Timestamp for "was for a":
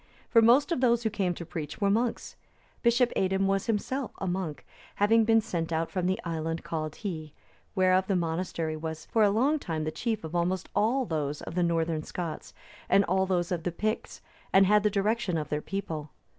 8.75-9.29